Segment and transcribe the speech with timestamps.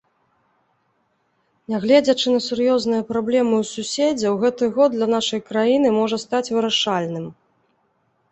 [1.73, 7.25] Нягледзячы на сур'ёзныя праблемы ў суседзяў, гэты год для нашай краіны можа стаць вырашальным.